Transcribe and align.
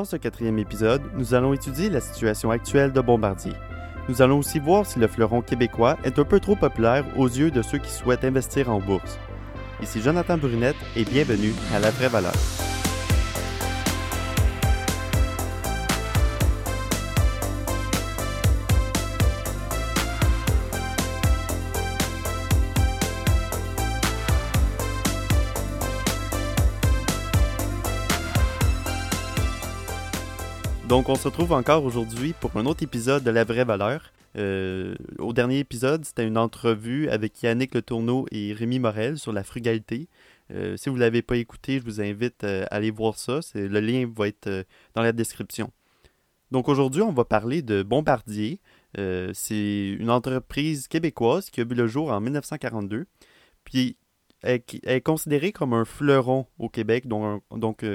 Dans 0.00 0.06
ce 0.06 0.16
quatrième 0.16 0.58
épisode, 0.58 1.02
nous 1.18 1.34
allons 1.34 1.52
étudier 1.52 1.90
la 1.90 2.00
situation 2.00 2.50
actuelle 2.50 2.90
de 2.90 3.02
Bombardier. 3.02 3.52
Nous 4.08 4.22
allons 4.22 4.38
aussi 4.38 4.58
voir 4.58 4.86
si 4.86 4.98
le 4.98 5.06
fleuron 5.06 5.42
québécois 5.42 5.98
est 6.04 6.18
un 6.18 6.24
peu 6.24 6.40
trop 6.40 6.56
populaire 6.56 7.04
aux 7.18 7.28
yeux 7.28 7.50
de 7.50 7.60
ceux 7.60 7.76
qui 7.76 7.90
souhaitent 7.90 8.24
investir 8.24 8.70
en 8.70 8.80
bourse. 8.80 9.18
Ici 9.82 10.00
Jonathan 10.00 10.38
Brunette 10.38 10.74
et 10.96 11.04
bienvenue 11.04 11.52
à 11.74 11.80
La 11.80 11.90
Vraie 11.90 12.08
Valeur. 12.08 12.32
Donc, 30.90 31.08
on 31.08 31.14
se 31.14 31.28
retrouve 31.28 31.52
encore 31.52 31.84
aujourd'hui 31.84 32.32
pour 32.32 32.56
un 32.56 32.66
autre 32.66 32.82
épisode 32.82 33.22
de 33.22 33.30
La 33.30 33.44
Vraie 33.44 33.64
Valeur. 33.64 34.12
Euh, 34.36 34.96
au 35.20 35.32
dernier 35.32 35.60
épisode, 35.60 36.04
c'était 36.04 36.26
une 36.26 36.36
entrevue 36.36 37.08
avec 37.08 37.40
Yannick 37.44 37.76
Le 37.76 37.82
Tourneau 37.82 38.26
et 38.32 38.52
Rémi 38.52 38.80
Morel 38.80 39.16
sur 39.16 39.32
la 39.32 39.44
frugalité. 39.44 40.08
Euh, 40.52 40.76
si 40.76 40.88
vous 40.88 40.96
ne 40.96 41.00
l'avez 41.00 41.22
pas 41.22 41.36
écouté, 41.36 41.78
je 41.78 41.84
vous 41.84 42.00
invite 42.00 42.42
euh, 42.42 42.64
à 42.72 42.74
aller 42.74 42.90
voir 42.90 43.16
ça. 43.18 43.38
Le 43.54 43.78
lien 43.78 44.10
va 44.12 44.26
être 44.26 44.66
dans 44.94 45.02
la 45.02 45.12
description. 45.12 45.70
Donc 46.50 46.68
aujourd'hui, 46.68 47.02
on 47.02 47.12
va 47.12 47.24
parler 47.24 47.62
de 47.62 47.84
Bombardier. 47.84 48.58
C'est 48.96 49.96
une 49.96 50.10
entreprise 50.10 50.88
québécoise 50.88 51.50
qui 51.50 51.60
a 51.60 51.64
vu 51.64 51.76
le 51.76 51.86
jour 51.86 52.10
en 52.10 52.20
1942. 52.20 53.06
Puis 53.62 53.96
elle, 54.42 54.60
est 54.82 55.02
considérée 55.02 55.52
comme 55.52 55.72
un 55.72 55.84
fleuron 55.84 56.46
au 56.58 56.68
Québec, 56.68 57.06
donc 57.06 57.44
donc, 57.52 57.86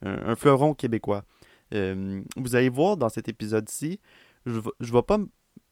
un 0.00 0.34
fleuron 0.34 0.72
québécois. 0.72 1.26
Euh, 1.74 2.22
vous 2.36 2.56
allez 2.56 2.68
voir 2.68 2.96
dans 2.96 3.08
cet 3.08 3.28
épisode-ci, 3.28 4.00
je 4.46 4.60
ne 4.80 4.86
vais 4.92 5.02
pas 5.02 5.18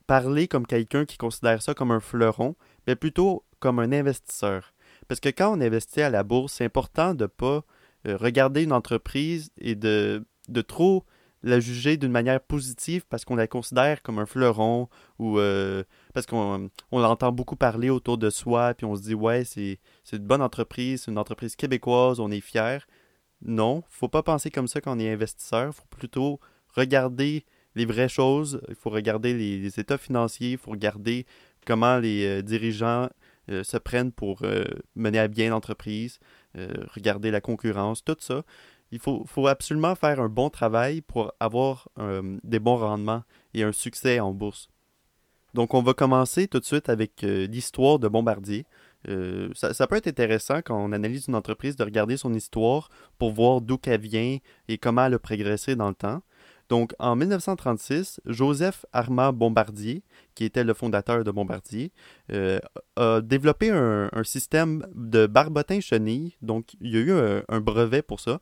parler 0.06 0.48
comme 0.48 0.66
quelqu'un 0.66 1.04
qui 1.04 1.16
considère 1.16 1.62
ça 1.62 1.74
comme 1.74 1.90
un 1.90 2.00
fleuron, 2.00 2.56
mais 2.86 2.96
plutôt 2.96 3.44
comme 3.58 3.78
un 3.78 3.92
investisseur. 3.92 4.72
Parce 5.08 5.20
que 5.20 5.28
quand 5.28 5.56
on 5.56 5.60
investit 5.60 6.02
à 6.02 6.10
la 6.10 6.22
bourse, 6.22 6.54
c'est 6.54 6.64
important 6.64 7.14
de 7.14 7.24
ne 7.24 7.26
pas 7.26 7.64
euh, 8.06 8.16
regarder 8.16 8.62
une 8.62 8.72
entreprise 8.72 9.50
et 9.58 9.74
de, 9.74 10.24
de 10.48 10.60
trop 10.60 11.04
la 11.42 11.60
juger 11.60 11.96
d'une 11.96 12.10
manière 12.10 12.40
positive 12.40 13.04
parce 13.08 13.24
qu'on 13.24 13.36
la 13.36 13.46
considère 13.46 14.02
comme 14.02 14.18
un 14.18 14.26
fleuron 14.26 14.88
ou 15.18 15.38
euh, 15.38 15.84
parce 16.12 16.26
qu'on 16.26 16.70
on 16.90 16.98
l'entend 16.98 17.30
beaucoup 17.30 17.56
parler 17.56 17.88
autour 17.88 18.18
de 18.18 18.30
soi 18.30 18.74
puis 18.74 18.84
on 18.84 18.96
se 18.96 19.02
dit 19.02 19.14
ouais 19.14 19.44
c'est 19.44 19.78
une 20.12 20.18
bonne 20.26 20.42
entreprise, 20.42 21.02
c'est 21.02 21.10
une 21.10 21.18
entreprise 21.18 21.54
québécoise, 21.54 22.20
on 22.20 22.30
est 22.30 22.40
fier 22.40 22.86
non, 23.42 23.82
faut 23.88 24.08
pas 24.08 24.22
penser 24.22 24.50
comme 24.50 24.68
ça 24.68 24.80
quand 24.80 24.96
on 24.96 24.98
est 24.98 25.12
investisseur. 25.12 25.68
Il 25.68 25.72
faut 25.72 25.86
plutôt 25.90 26.40
regarder 26.74 27.44
les 27.74 27.84
vraies 27.84 28.08
choses. 28.08 28.60
Il 28.68 28.74
faut 28.74 28.90
regarder 28.90 29.34
les, 29.34 29.78
états 29.78 29.98
financiers. 29.98 30.52
Il 30.52 30.58
faut 30.58 30.70
regarder 30.70 31.26
comment 31.66 31.98
les 31.98 32.26
euh, 32.26 32.42
dirigeants 32.42 33.08
euh, 33.50 33.62
se 33.62 33.76
prennent 33.76 34.12
pour 34.12 34.42
euh, 34.42 34.64
mener 34.94 35.18
à 35.18 35.28
bien 35.28 35.50
l'entreprise. 35.50 36.18
regarder 36.94 37.30
la 37.30 37.42
concurrence, 37.42 38.02
tout 38.02 38.16
ça. 38.18 38.42
Il 38.92 38.98
faut, 38.98 39.46
absolument 39.46 39.94
faire 39.94 40.20
un 40.20 40.30
bon 40.30 40.48
travail 40.48 41.02
pour 41.02 41.34
avoir 41.38 41.88
des 42.44 42.58
bons 42.60 42.78
rendements 42.78 43.24
et 43.52 43.62
un 43.62 43.72
succès 43.72 44.20
en 44.20 44.32
bourse. 44.32 44.68
Donc, 45.52 45.74
on 45.74 45.82
va 45.82 45.92
commencer 45.92 46.48
tout 46.48 46.60
de 46.60 46.64
suite 46.64 46.88
avec 46.88 47.20
l'histoire 47.22 47.98
de 47.98 48.08
Bombardier. 48.08 48.64
Euh, 49.08 49.50
ça, 49.54 49.86
peut 49.86 49.96
être 49.96 50.08
intéressant 50.08 50.60
quand 50.62 50.76
on 50.76 50.92
analyse 50.92 51.26
une 51.28 51.34
entreprise 51.34 51.76
de 51.76 51.84
regarder 51.84 52.16
son 52.16 52.34
histoire 52.34 52.88
pour 53.18 53.32
voir 53.32 53.60
d'où 53.60 53.78
qu'elle 53.78 54.00
vient 54.00 54.38
et 54.68 54.78
comment 54.78 55.06
elle 55.06 55.14
a 55.14 55.18
progressé 55.18 55.76
dans 55.76 55.88
le 55.88 55.94
temps. 55.94 56.22
Donc, 56.68 56.94
en 56.98 57.14
1936, 57.14 58.20
Joseph 58.26 58.84
Armand 58.92 59.32
Bombardier, 59.32 60.02
qui 60.34 60.44
était 60.44 60.64
le 60.64 60.74
fondateur 60.74 61.22
de 61.22 61.30
Bombardier, 61.30 61.92
euh, 62.32 62.58
a 62.96 63.20
développé 63.20 63.70
un, 63.70 64.10
système 64.24 64.84
de 64.94 65.26
barbotin 65.26 65.78
chenille. 65.78 66.34
Donc, 66.42 66.74
il 66.80 66.90
y 66.90 66.96
a 66.96 67.00
eu 67.00 67.12
un, 67.48 67.60
brevet 67.60 68.02
pour 68.02 68.18
ça, 68.18 68.40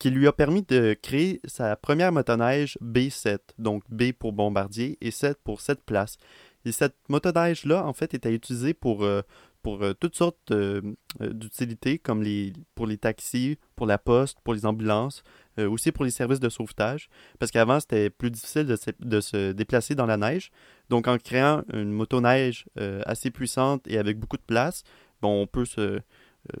qui 0.00 0.10
lui 0.10 0.26
a 0.26 0.32
permis 0.32 0.62
de 0.62 0.96
créer 1.00 1.40
sa 1.44 1.76
première 1.76 2.10
motoneige 2.10 2.78
B7. 2.82 3.38
Donc, 3.58 3.84
B 3.88 4.10
pour 4.10 4.32
Bombardier 4.32 4.98
et 5.00 5.12
7 5.12 5.38
pour 5.44 5.60
7 5.60 5.84
places. 5.84 6.18
Et 6.64 6.72
cette 6.72 6.96
motoneige-là, 7.08 7.86
en 7.86 7.92
fait, 7.92 8.12
était 8.12 8.34
utilisée 8.34 8.74
pour 8.74 9.04
euh, 9.04 9.22
pour 9.66 9.82
euh, 9.82 9.94
toutes 9.94 10.14
sortes 10.14 10.52
euh, 10.52 10.80
euh, 11.20 11.32
d'utilités, 11.32 11.98
comme 11.98 12.22
les, 12.22 12.52
pour 12.76 12.86
les 12.86 12.98
taxis, 12.98 13.58
pour 13.74 13.88
la 13.88 13.98
poste, 13.98 14.38
pour 14.44 14.54
les 14.54 14.64
ambulances, 14.64 15.24
aussi 15.58 15.90
pour 15.90 16.04
les 16.04 16.12
services 16.12 16.38
de 16.38 16.50
sauvetage, 16.50 17.08
parce 17.40 17.50
qu'avant, 17.50 17.80
c'était 17.80 18.10
plus 18.10 18.30
difficile 18.30 18.66
de 18.66 19.20
se, 19.20 19.52
déplacer 19.52 19.96
dans 19.96 20.06
la 20.06 20.18
neige. 20.18 20.52
Donc, 20.90 21.08
en 21.08 21.16
créant 21.16 21.62
une 21.72 21.90
motoneige 21.90 22.66
assez 23.06 23.30
puissante 23.30 23.88
et 23.88 23.96
avec 23.96 24.18
beaucoup 24.18 24.36
de 24.36 24.42
place, 24.46 24.84
bon, 25.22 25.42
on 25.42 25.46
peut 25.46 25.64
se, 25.64 26.00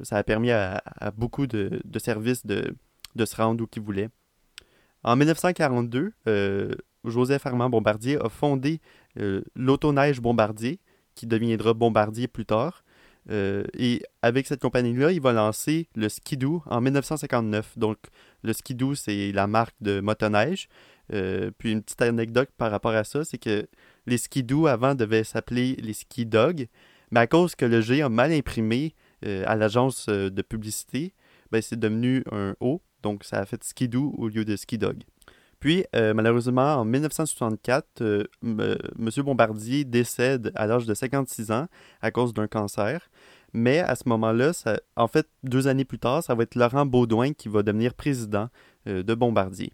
ça 0.00 0.16
a 0.16 0.22
permis 0.24 0.50
à, 0.50 0.82
beaucoup 1.14 1.46
de, 1.46 1.78
services 1.98 2.46
de, 2.46 2.74
de, 3.16 3.24
se 3.26 3.36
rendre 3.36 3.62
où 3.62 3.66
qu'ils 3.66 3.82
voulaient. 3.82 4.08
En 5.04 5.14
1942, 5.14 6.12
Joseph 7.04 7.44
Armand 7.44 7.68
Bombardier 7.68 8.18
a 8.18 8.30
fondé 8.30 8.80
l'autoneige 9.54 10.22
Bombardier, 10.22 10.80
qui 11.14 11.26
deviendra 11.26 11.74
Bombardier 11.74 12.28
plus 12.28 12.46
tard. 12.46 12.82
Euh, 13.30 13.64
et 13.76 14.02
avec 14.22 14.46
cette 14.46 14.60
compagnie-là, 14.60 15.12
il 15.12 15.20
va 15.20 15.32
lancer 15.32 15.88
le 15.94 16.08
Skidoo 16.08 16.62
en 16.66 16.80
1959. 16.80 17.78
Donc, 17.78 17.98
le 18.42 18.52
Skidoo, 18.52 18.94
c'est 18.94 19.32
la 19.32 19.46
marque 19.46 19.74
de 19.80 20.00
motoneige. 20.00 20.68
Euh, 21.12 21.50
puis, 21.58 21.72
une 21.72 21.82
petite 21.82 22.02
anecdote 22.02 22.50
par 22.56 22.70
rapport 22.70 22.94
à 22.94 23.04
ça, 23.04 23.24
c'est 23.24 23.38
que 23.38 23.66
les 24.06 24.18
Skidoo 24.18 24.66
avant 24.66 24.94
devaient 24.94 25.24
s'appeler 25.24 25.76
les 25.76 25.92
Ski 25.92 26.26
Dog. 26.26 26.68
Mais 27.10 27.20
à 27.20 27.26
cause 27.26 27.54
que 27.54 27.64
le 27.64 27.80
G 27.80 28.02
a 28.02 28.08
mal 28.08 28.32
imprimé 28.32 28.94
euh, 29.24 29.44
à 29.46 29.56
l'agence 29.56 30.08
de 30.08 30.42
publicité, 30.42 31.14
ben, 31.50 31.62
c'est 31.62 31.78
devenu 31.78 32.24
un 32.32 32.54
O. 32.60 32.82
Donc, 33.02 33.24
ça 33.24 33.38
a 33.38 33.46
fait 33.46 33.62
Skidoo 33.62 34.14
au 34.18 34.28
lieu 34.28 34.44
de 34.44 34.56
Ski 34.56 34.78
Dog. 34.78 35.02
Puis, 35.66 35.84
malheureusement, 35.92 36.76
en 36.76 36.84
1964, 36.84 38.28
M. 38.44 39.10
Bombardier 39.24 39.84
décède 39.84 40.52
à 40.54 40.68
l'âge 40.68 40.86
de 40.86 40.94
56 40.94 41.50
ans 41.50 41.66
à 42.00 42.12
cause 42.12 42.32
d'un 42.32 42.46
cancer. 42.46 43.10
Mais 43.52 43.80
à 43.80 43.96
ce 43.96 44.08
moment-là, 44.08 44.52
en 44.94 45.08
fait, 45.08 45.26
deux 45.42 45.66
années 45.66 45.84
plus 45.84 45.98
tard, 45.98 46.22
ça 46.22 46.36
va 46.36 46.44
être 46.44 46.54
Laurent 46.54 46.86
Baudouin 46.86 47.32
qui 47.32 47.48
va 47.48 47.64
devenir 47.64 47.94
président 47.94 48.48
euh, 48.86 49.02
de 49.02 49.14
Bombardier. 49.14 49.72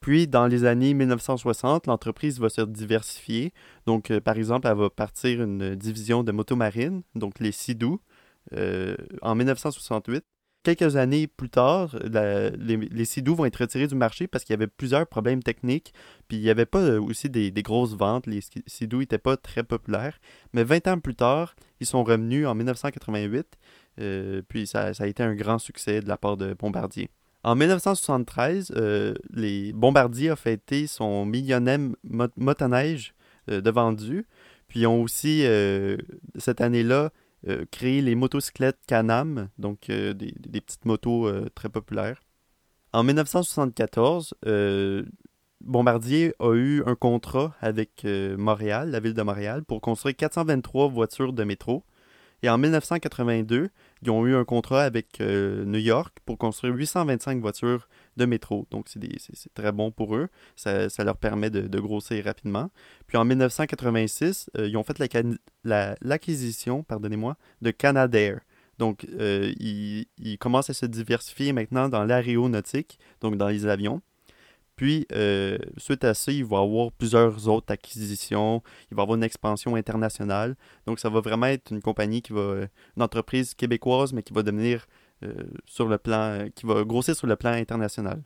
Puis, 0.00 0.28
dans 0.28 0.46
les 0.46 0.66
années 0.66 0.92
1960, 0.92 1.86
l'entreprise 1.86 2.38
va 2.38 2.50
se 2.50 2.60
diversifier. 2.60 3.54
Donc, 3.86 4.10
euh, 4.10 4.20
par 4.20 4.36
exemple, 4.36 4.66
elle 4.66 4.76
va 4.76 4.90
partir 4.90 5.40
une 5.40 5.74
division 5.74 6.22
de 6.22 6.32
motomarine, 6.32 7.02
donc 7.14 7.40
les 7.40 7.52
Sidou, 7.52 7.98
euh, 8.52 8.94
en 9.22 9.36
1968 9.36 10.22
quelques 10.62 10.96
années 10.96 11.26
plus 11.26 11.50
tard, 11.50 11.96
les, 12.04 12.76
les 12.76 13.22
vont 13.26 13.44
être 13.44 13.56
retirés 13.56 13.86
du 13.86 13.94
marché 13.94 14.26
parce 14.26 14.44
qu'il 14.44 14.52
y 14.52 14.56
avait 14.58 14.66
plusieurs 14.66 15.06
problèmes 15.06 15.42
techniques. 15.42 15.92
Puis 16.28 16.36
il 16.38 16.42
n'y 16.42 16.50
avait 16.50 16.66
pas 16.66 16.80
euh, 16.80 17.00
aussi 17.00 17.28
des, 17.28 17.50
grosses 17.62 17.94
ventes. 17.94 18.26
Les 18.26 18.40
Sidou 18.66 19.00
n'étaient 19.00 19.18
pas 19.18 19.36
très 19.36 19.62
populaires. 19.62 20.18
Mais 20.52 20.64
20 20.64 20.88
ans 20.88 20.98
plus 20.98 21.14
tard, 21.14 21.54
ils 21.80 21.86
sont 21.86 22.04
revenus 22.04 22.46
en 22.46 22.54
1988. 22.54 23.46
Euh, 24.00 24.42
puis 24.48 24.66
ça, 24.66 24.90
a 24.96 25.06
été 25.06 25.22
un 25.22 25.34
grand 25.34 25.58
succès 25.58 26.00
de 26.00 26.08
la 26.08 26.16
part 26.16 26.36
de 26.36 26.54
Bombardier. 26.54 27.10
En 27.44 27.56
1973, 27.56 28.72
euh, 28.76 29.14
les 29.30 29.72
Bombardier 29.72 30.30
a 30.30 30.36
fêté 30.36 30.86
son 30.86 31.26
millionième 31.26 31.96
motoneige 32.36 33.14
de 33.48 33.70
vendu. 33.70 34.26
Puis 34.68 34.80
ils 34.80 34.86
ont 34.86 35.02
aussi, 35.02 35.44
cette 36.38 36.60
année-là, 36.60 37.10
euh, 37.48 37.64
créer 37.72 38.02
les 38.02 38.14
motocyclettes 38.14 38.78
Canam, 38.86 39.48
donc 39.58 39.90
euh, 39.90 40.14
des, 40.14 40.60
petites 40.60 40.84
motos 40.84 41.26
euh, 41.26 41.48
très 41.54 41.68
populaires. 41.68 42.22
En 42.92 43.02
1974, 43.02 44.34
Bombardier 45.60 46.34
a 46.38 46.54
eu 46.54 46.82
un 46.86 46.94
contrat 46.94 47.54
avec 47.60 48.04
Montréal, 48.04 48.90
la 48.90 49.00
ville 49.00 49.14
de 49.14 49.22
Montréal, 49.22 49.64
pour 49.64 49.80
construire 49.80 50.14
423 50.14 50.88
voitures 50.88 51.32
de 51.32 51.42
métro. 51.42 51.84
Et 52.42 52.50
en 52.50 52.58
1982, 52.58 53.70
ils 54.02 54.10
ont 54.10 54.26
eu 54.26 54.34
un 54.34 54.44
contrat 54.44 54.82
avec 54.82 55.20
New 55.20 55.78
York 55.78 56.18
pour 56.26 56.36
construire 56.36 56.74
825 56.74 57.40
voitures 57.40 57.88
de 58.16 58.24
métro. 58.24 58.66
Donc, 58.70 58.88
c'est 58.88 59.54
très 59.54 59.72
bon 59.72 59.90
pour 59.90 60.16
eux. 60.16 60.28
Ça, 60.56 60.88
leur 61.04 61.16
permet 61.16 61.50
de, 61.50 61.80
grossir 61.80 62.24
rapidement. 62.24 62.70
Puis 63.06 63.16
en 63.16 63.24
1986, 63.24 64.50
euh, 64.56 64.68
ils 64.68 64.76
ont 64.76 64.84
fait 64.84 64.98
l'acquisition 65.64 66.76
la, 66.78 66.82
pardonnez-moi, 66.84 67.36
de 67.60 67.70
Canadair. 67.70 68.40
Donc, 68.78 69.06
euh, 69.18 69.52
ils, 69.58 70.38
commencent 70.38 70.70
à 70.70 70.74
se 70.74 70.86
diversifier 70.86 71.52
maintenant 71.52 71.88
dans 71.88 72.04
l'aéronautique, 72.04 72.98
donc 73.20 73.36
dans 73.36 73.48
les 73.48 73.66
avions. 73.66 74.00
Puis, 74.76 75.06
euh, 75.12 75.58
suite 75.76 76.02
à 76.04 76.14
ça, 76.14 76.32
il 76.32 76.44
va 76.44 76.58
avoir 76.58 76.90
plusieurs 76.92 77.46
autres 77.48 77.72
acquisitions. 77.72 78.62
Il 78.90 78.96
va 78.96 79.02
y 79.02 79.04
avoir 79.04 79.16
une 79.16 79.22
expansion 79.22 79.76
internationale. 79.76 80.56
Donc, 80.86 80.98
ça 80.98 81.10
va 81.10 81.20
vraiment 81.20 81.46
être 81.46 81.70
une 81.70 81.82
compagnie 81.82 82.22
qui 82.22 82.32
va, 82.32 82.66
une 82.96 83.02
entreprise 83.02 83.54
québécoise, 83.54 84.12
mais 84.12 84.22
qui 84.22 84.32
va 84.32 84.42
devenir 84.42 84.86
sur 85.66 85.88
le 85.88 85.98
plan, 85.98 86.20
euh, 86.20 86.48
qui 86.54 86.66
va 86.66 86.84
grossir 86.84 87.14
sur 87.14 87.26
le 87.26 87.36
plan 87.36 87.52
international. 87.52 88.22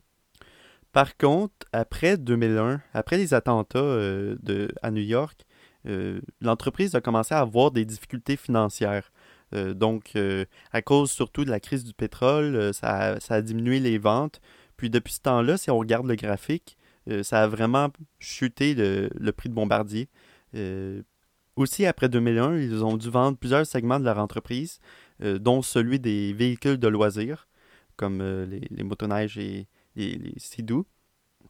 Par 0.93 1.17
contre, 1.17 1.55
après 1.73 2.17
2001, 2.17 2.81
après 2.95 3.19
les 3.19 3.35
attentats 3.35 3.81
de, 3.81 4.69
à 4.83 4.91
New 4.91 5.03
York, 5.03 5.45
l'entreprise 6.41 6.95
a 6.95 7.03
commencé 7.03 7.35
à 7.35 7.41
avoir 7.41 7.71
des 7.71 7.85
difficultés 7.85 8.37
financières. 8.37 9.13
donc, 9.53 10.15
à 10.73 10.81
cause 10.81 11.11
surtout 11.11 11.45
de 11.45 11.51
la 11.51 11.61
crise 11.61 11.85
du 11.85 11.93
pétrole, 11.93 12.73
ça, 12.73 13.19
a 13.29 13.43
diminué 13.43 13.79
les 13.79 13.99
ventes. 13.99 14.41
Puis 14.79 14.89
depuis 14.89 15.13
ce 15.13 15.21
temps-là, 15.21 15.59
si 15.59 15.71
on 15.71 15.77
regarde 15.77 16.07
le 16.07 16.15
graphique, 16.15 16.79
ça 17.23 17.43
a 17.43 17.47
vraiment 17.47 17.91
chuté 18.19 18.75
le, 18.75 19.33
prix 19.33 19.51
de 19.51 19.55
Bombardier. 19.55 20.09
Aussi, 21.57 21.87
après 21.87 22.11
2001, 22.11 22.59
ils 22.59 22.85
ont 22.85 22.99
dû 22.99 23.09
vendre 23.09 23.39
plusieurs 23.39 23.67
segments 23.67 23.99
de 23.99 24.05
leur 24.05 24.19
entreprise, 24.19 24.79
euh, 24.79 25.06
dont 25.21 25.63
celui 25.63 25.99
des 25.99 26.33
véhicules 26.33 26.79
de 26.79 26.89
loisirs, 26.89 27.47
comme 27.97 28.21
euh, 28.21 28.47
les, 28.47 28.85
motoneiges 28.85 29.39
et 29.39 29.67
les, 29.97 30.15
les 30.17 30.35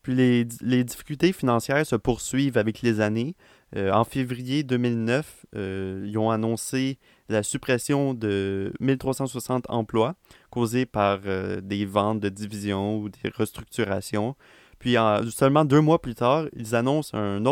Puis 0.03 0.15
les, 0.15 0.85
difficultés 0.85 1.33
financières 1.33 1.85
se 1.85 1.97
poursuivent 1.97 2.57
avec 2.57 2.83
les 2.83 3.01
années. 3.01 3.35
Euh, 3.75 3.93
en 3.93 4.05
février 4.05 4.63
2009, 4.63 5.47
ils 5.55 6.17
ont 6.17 6.31
annoncé 6.31 6.99
la 7.29 7.43
suppression 7.43 8.15
de 8.15 8.73
1360 8.81 9.65
emplois 9.69 10.15
causés 10.51 10.87
par 10.87 11.21
des 11.63 11.85
ventes 11.85 12.21
de 12.21 12.29
divisions 12.29 12.99
ou 12.99 13.09
des 13.09 13.29
restructurations. 13.35 14.37
Puis 14.79 14.97
seulement 15.31 15.65
deux 15.65 15.81
mois 15.81 16.01
plus 16.01 16.15
tard, 16.15 16.47
ils 16.55 16.75
annoncent 16.75 17.17
une 17.17 17.49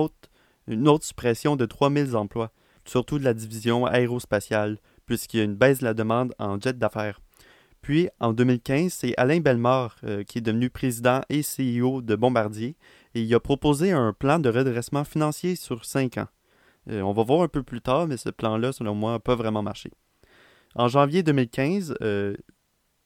autre 0.89 1.05
suppression 1.05 1.57
de 1.57 1.67
3000 1.67 2.15
emplois, 2.15 2.53
surtout 2.85 3.19
de 3.19 3.25
la 3.25 3.35
division 3.35 3.87
aérospatiale, 3.87 4.79
puisqu'il 5.07 5.39
y 5.39 5.41
a 5.41 5.45
une 5.45 5.55
baisse 5.55 5.81
de 5.81 5.85
la 5.85 5.95
demande 5.95 6.35
en 6.39 6.61
jet 6.61 6.79
d'affaires. 6.79 7.21
Puis, 7.85 8.09
en 8.19 8.33
2015, 8.33 8.93
c'est 8.93 9.15
Alain 9.19 9.41
Bellemare 9.41 9.97
euh, 10.05 10.25
qui 10.25 10.39
est 10.39 10.41
devenu 10.41 10.71
président 10.71 11.21
et 11.29 11.43
CEO 11.43 12.01
de 12.01 12.17
Bombardier, 12.17 12.77
et 13.15 13.21
il 13.21 13.35
a 13.35 13.41
proposé 13.41 13.93
un 13.93 14.15
plan 14.15 14.39
de 14.39 14.49
redressement 14.49 15.05
financier 15.05 15.55
sur 15.55 15.85
5 15.85 16.17
ans. 16.17 16.29
Euh, 16.91 17.03
on 17.03 17.13
va 17.13 17.23
voir 17.23 17.43
un 17.43 17.49
peu 17.49 17.63
plus 17.63 17.83
tard, 17.83 18.07
mais 18.07 18.17
ce 18.17 18.31
plan-là, 18.31 18.73
selon 18.73 18.95
moi, 18.95 19.13
n'a 19.13 19.19
pas 19.19 19.35
vraiment 19.35 19.63
marché. 19.63 19.91
En 20.75 20.89
janvier 20.89 21.23
2015, 21.23 21.95
euh, 22.01 22.35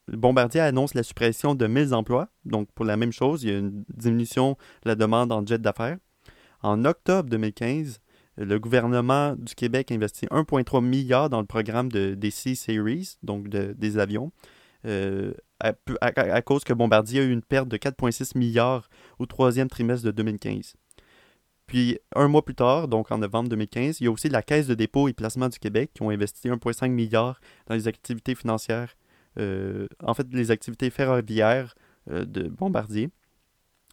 Bombardier 0.06 0.60
annonce 0.60 0.94
la 0.94 1.02
suppression 1.02 1.54
de 1.54 1.66
1000 1.66 1.92
emplois. 1.92 2.28
Donc, 2.44 2.68
pour 2.72 2.84
la 2.84 2.96
même 2.96 3.12
chose, 3.12 3.42
il 3.42 3.50
y 3.50 3.54
a 3.54 3.58
une 3.58 3.84
diminution 3.94 4.56
de 4.84 4.90
la 4.90 4.94
demande 4.94 5.32
en 5.32 5.44
jet 5.44 5.60
d'affaires. 5.60 5.98
En 6.62 6.84
octobre 6.84 7.28
2015, 7.28 8.00
le 8.38 8.58
gouvernement 8.58 9.34
du 9.36 9.54
Québec 9.54 9.90
investit 9.90 10.26
1,3 10.26 10.84
milliard 10.84 11.28
dans 11.28 11.40
le 11.40 11.46
programme 11.46 11.90
de, 11.90 12.14
des 12.14 12.30
C-Series, 12.30 13.16
donc 13.22 13.48
des 13.48 13.98
avions, 13.98 14.32
euh, 14.86 15.32
à, 15.60 16.42
cause 16.42 16.62
que 16.62 16.72
Bombardier 16.72 17.20
a 17.20 17.24
eu 17.24 17.32
une 17.32 17.42
perte 17.42 17.68
de 17.68 17.76
4,6 17.76 18.38
milliards 18.38 18.88
au 19.18 19.26
troisième 19.26 19.68
trimestre 19.68 20.06
de 20.06 20.12
2015. 20.12 20.76
Puis, 21.66 21.98
un 22.14 22.28
mois 22.28 22.44
plus 22.44 22.54
tard, 22.54 22.86
donc 22.86 23.10
en 23.10 23.18
novembre 23.18 23.48
2015, 23.50 24.00
il 24.00 24.04
y 24.04 24.06
a 24.06 24.10
aussi 24.10 24.28
la 24.28 24.42
Caisse 24.42 24.68
de 24.68 24.74
dépôt 24.74 25.08
et 25.08 25.12
placement 25.12 25.48
du 25.48 25.58
Québec 25.58 25.90
qui 25.94 26.02
ont 26.02 26.10
investi 26.10 26.48
1,5 26.48 26.88
milliard 26.90 27.40
dans 27.66 27.74
les 27.74 27.88
activités 27.88 28.34
financières, 28.34 28.94
euh, 29.38 29.88
en 30.02 30.14
fait, 30.14 30.26
les 30.32 30.50
activités 30.50 30.90
ferroviaires 30.90 31.74
euh, 32.10 32.24
de 32.24 32.44
Bombardier. 32.44 33.10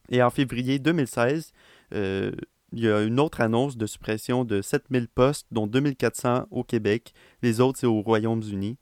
Et 0.10 0.22
en 0.22 0.30
février 0.30 0.78
2016, 0.78 1.52
il 2.76 2.82
y 2.84 2.90
a 2.90 3.02
une 3.04 3.22
autre 3.22 3.40
annonce 3.40 3.78
de 3.78 3.86
suppression 3.86 4.44
de 4.44 4.62
7000 4.62 5.08
postes, 5.08 5.48
dont 5.50 5.66
2400 5.66 6.48
au 6.52 6.66
Québec. 6.66 7.14
Les 7.42 7.62
autres, 7.62 7.80
c'est 7.80 7.88
au 7.88 8.02
Royaume-Uni. 8.02 8.78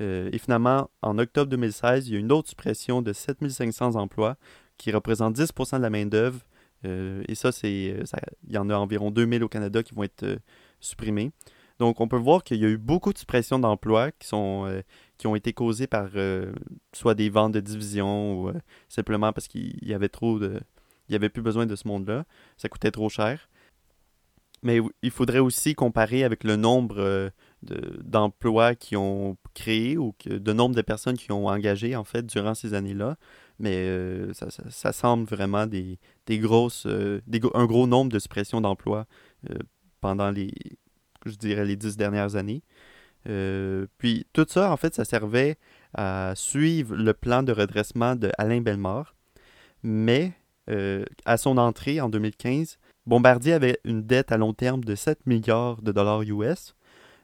Euh, 0.00 0.30
et 0.32 0.38
finalement, 0.38 0.90
en 1.02 1.18
octobre 1.18 1.50
2016, 1.50 2.08
il 2.08 2.14
y 2.14 2.16
a 2.16 2.20
une 2.20 2.32
autre 2.32 2.48
suppression 2.48 3.02
de 3.02 3.12
7500 3.12 3.96
emplois 3.96 4.36
qui 4.78 4.92
représente 4.92 5.36
10% 5.36 5.76
de 5.76 5.82
la 5.82 5.90
main-d'œuvre. 5.90 6.40
Euh, 6.86 7.22
et 7.28 7.34
ça, 7.34 7.52
c'est, 7.52 8.02
il 8.48 8.52
y 8.52 8.56
en 8.56 8.70
a 8.70 8.76
environ 8.76 9.10
2000 9.10 9.44
au 9.44 9.48
Canada 9.48 9.82
qui 9.82 9.94
vont 9.94 10.04
être 10.04 10.22
euh, 10.22 10.38
supprimés. 10.80 11.30
Donc, 11.78 12.00
on 12.00 12.08
peut 12.08 12.16
voir 12.16 12.44
qu'il 12.44 12.56
y 12.56 12.64
a 12.64 12.68
eu 12.68 12.78
beaucoup 12.78 13.12
de 13.12 13.18
suppressions 13.18 13.58
d'emplois 13.58 14.10
qui, 14.12 14.26
sont, 14.26 14.82
qui 15.18 15.26
ont 15.26 15.34
été 15.34 15.52
causées 15.52 15.88
par 15.88 16.10
soit 16.92 17.16
des 17.16 17.28
ventes 17.30 17.52
de 17.52 17.58
divisions 17.58 18.40
ou 18.40 18.52
simplement 18.88 19.32
parce 19.32 19.48
qu'il 19.48 19.76
y 19.82 19.92
avait 19.92 20.08
trop 20.08 20.38
de, 20.38 20.60
il 21.08 21.12
n'y 21.12 21.16
avait 21.16 21.28
plus 21.28 21.42
besoin 21.42 21.66
de 21.66 21.76
ce 21.76 21.86
monde-là. 21.88 22.24
Ça 22.56 22.68
coûtait 22.68 22.90
trop 22.90 23.08
cher. 23.08 23.48
Mais 24.62 24.80
il 25.02 25.10
faudrait 25.10 25.40
aussi 25.40 25.74
comparer 25.74 26.24
avec 26.24 26.42
le 26.42 26.56
nombre 26.56 26.98
euh, 26.98 27.30
d'emplois 28.02 28.74
qui 28.74 28.96
ont 28.96 29.36
créé 29.52 29.98
ou 29.98 30.14
que, 30.18 30.30
de 30.30 30.52
nombre 30.54 30.74
de 30.74 30.80
personnes 30.80 31.18
qui 31.18 31.32
ont 31.32 31.48
engagé 31.48 31.94
en 31.94 32.04
fait 32.04 32.24
durant 32.24 32.54
ces 32.54 32.72
années-là. 32.72 33.18
Mais 33.58 33.76
euh, 33.76 34.32
ça, 34.32 34.92
semble 34.92 35.26
vraiment 35.26 35.66
des, 35.66 35.98
grosses, 36.30 36.86
euh, 36.86 37.20
un 37.52 37.66
gros 37.66 37.86
nombre 37.86 38.10
de 38.10 38.18
suppressions 38.18 38.62
d'emplois 38.62 39.06
pendant 40.00 40.30
les, 40.30 40.50
je 41.26 41.34
dirais, 41.36 41.66
les 41.66 41.76
dix 41.76 41.98
dernières 41.98 42.34
années. 42.36 42.62
puis 43.98 44.26
tout 44.32 44.46
ça, 44.48 44.72
en 44.72 44.78
fait, 44.78 44.94
ça 44.94 45.04
servait 45.04 45.58
à 45.92 46.32
suivre 46.36 46.96
le 46.96 47.12
plan 47.12 47.42
de 47.42 47.52
redressement 47.52 48.16
de 48.16 48.30
Alain 48.38 48.62
Bellemare. 48.62 49.14
Mais 49.82 50.32
euh, 50.70 51.04
à 51.24 51.36
son 51.36 51.58
entrée 51.58 52.00
en 52.00 52.08
2015, 52.08 52.78
Bombardier 53.06 53.52
avait 53.52 53.78
une 53.84 54.02
dette 54.02 54.32
à 54.32 54.38
long 54.38 54.54
terme 54.54 54.82
de 54.82 54.94
7 54.94 55.26
milliards 55.26 55.82
de 55.82 55.92
dollars 55.92 56.22
US 56.22 56.74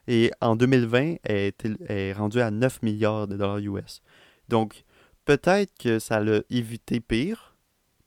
et 0.08 0.30
en 0.40 0.56
2020, 0.56 1.16
elle 1.22 1.52
est, 1.88 2.12
rendue 2.12 2.40
à 2.40 2.50
9 2.50 2.82
milliards 2.82 3.28
de 3.28 3.36
dollars 3.36 3.58
US. 3.58 4.02
Donc, 4.48 4.84
peut-être 5.24 5.72
que 5.78 5.98
ça 5.98 6.20
l'a 6.20 6.40
évité 6.50 7.00
pire, 7.00 7.56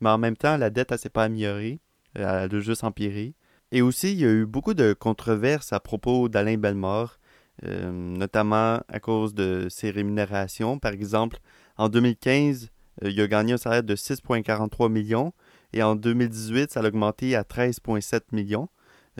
mais 0.01 0.09
en 0.09 0.17
même 0.17 0.35
temps, 0.35 0.57
la 0.57 0.69
dette, 0.69 0.91
elle 0.91 0.99
s'est 0.99 1.09
pas 1.09 1.23
améliorée, 1.23 1.79
elle 2.13 2.25
a 2.25 2.59
juste 2.59 2.83
empiré. 2.83 3.35
Et 3.71 3.81
aussi, 3.81 4.11
il 4.11 4.19
y 4.19 4.25
a 4.25 4.29
eu 4.29 4.45
beaucoup 4.45 4.73
de 4.73 4.93
controverses 4.93 5.73
à 5.73 5.79
propos 5.79 6.29
d'Alain 6.29 6.57
Bellemare, 6.57 7.19
euh, 7.65 7.91
notamment 7.91 8.81
à 8.87 8.99
cause 8.99 9.33
de 9.33 9.67
ses 9.69 9.89
rémunérations. 9.89 10.79
Par 10.79 10.91
exemple, 10.91 11.39
en 11.77 11.89
2015, 11.89 12.65
euh, 12.65 12.67
il 13.01 13.19
a 13.19 13.27
gagné 13.27 13.53
un 13.53 13.57
salaire 13.57 13.83
de 13.83 13.95
6,43 13.95 14.91
millions. 14.91 15.33
Et 15.73 15.81
en 15.81 15.95
2018, 15.95 16.71
ça 16.71 16.81
a 16.81 16.87
augmenté 16.87 17.35
à 17.35 17.43
13,7 17.43 18.21
millions. 18.31 18.69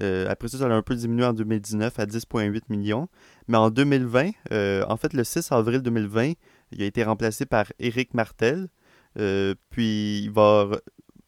Euh, 0.02 0.28
après 0.30 0.48
ça, 0.48 0.58
ça 0.58 0.66
a 0.66 0.70
un 0.70 0.82
peu 0.82 0.96
diminué 0.96 1.26
en 1.26 1.34
2019 1.34 2.00
à 2.00 2.06
10,8 2.06 2.62
millions. 2.70 3.08
Mais 3.48 3.58
en 3.58 3.70
2020, 3.70 4.32
euh, 4.52 4.86
en 4.88 4.98
fait, 4.98 5.14
le 5.14 5.24
6 5.24 5.52
avril 5.52 5.82
2020, 5.82 6.34
il 6.72 6.82
a 6.82 6.86
été 6.86 7.04
remplacé 7.04 7.46
par 7.46 7.66
Éric 7.80 8.14
Martel. 8.14 8.70
puis, 9.70 10.32